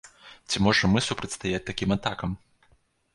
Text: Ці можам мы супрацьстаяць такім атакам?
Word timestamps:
Ці 0.53 0.61
можам 0.67 0.95
мы 0.97 1.03
супрацьстаяць 1.09 1.61
такім 1.67 1.93
атакам? 1.97 2.31